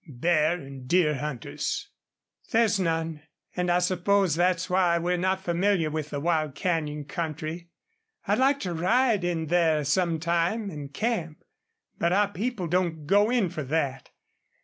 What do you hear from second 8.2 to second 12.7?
I'd like to ride in there sometime and camp. But our people